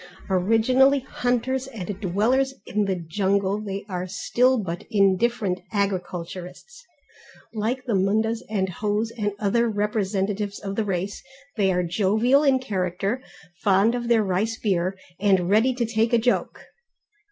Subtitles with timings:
[0.31, 6.83] Originally hunters and dwellers in the jungle they are still but indifferent agriculturists.
[7.53, 11.21] Like the Mundas and Hos and other representatives of the race,
[11.55, 13.21] they are jovial in character,
[13.61, 16.61] fond of their rice beer, and ready to take a joke.